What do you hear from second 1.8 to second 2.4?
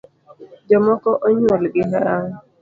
hawi